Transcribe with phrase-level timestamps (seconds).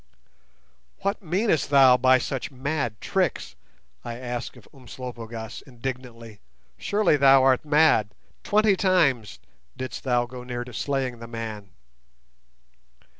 [1.01, 3.55] "What meanest thou by such mad tricks?"
[4.03, 6.39] I asked of Umslopogaas, indignantly.
[6.79, 8.15] "Surely thou art mad.
[8.43, 9.37] Twenty times
[9.77, 11.69] didst thou go near to slaying the man."